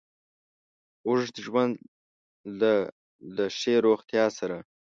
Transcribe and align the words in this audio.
اوږد 1.07 1.35
ژوند 1.45 1.73
له 2.59 2.73
له 3.35 3.45
ښې 3.57 3.73
روغتیا 3.85 4.25
سره 4.37 4.57